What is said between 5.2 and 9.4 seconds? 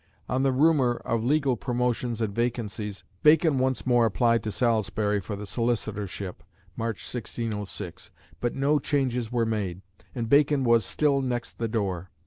for the Solicitorship (March, 1606). But no changes